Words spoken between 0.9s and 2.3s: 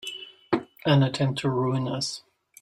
attempt to ruin us!